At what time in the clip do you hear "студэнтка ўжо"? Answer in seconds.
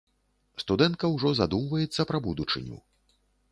0.63-1.29